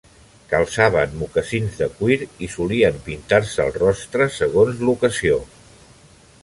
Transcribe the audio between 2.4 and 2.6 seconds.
i